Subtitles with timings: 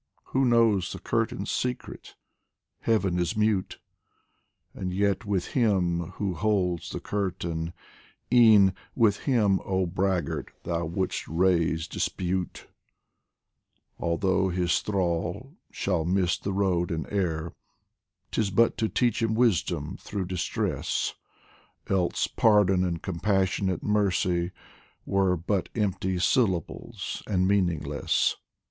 [0.33, 2.15] W r ho knows the Curtain's secret?...
[2.79, 3.77] Heaven is mute!
[4.73, 7.71] And yet with Him who holds the Curtain,
[8.33, 12.67] e'en With Him, oh Braggart, thou would'st raise dis pute!
[13.99, 17.53] 79 POEMS FROM THE Although His thrall shall miss the road and err,
[18.31, 21.13] 'Tis but to teach him wisdom through distress,
[21.85, 24.49] Else Pardon and Compassionate Mercy
[25.05, 28.37] were But empty syllables and meaningless.